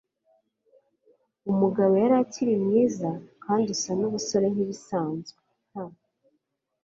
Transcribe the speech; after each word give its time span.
umugabo 1.51 1.93
yari 2.01 2.15
akiri 2.23 2.53
mwiza 2.63 3.09
kandi 3.43 3.65
usa 3.75 3.91
nubusore 3.99 4.45
nkibisanzwe- 4.53 5.39
nta 5.69 5.85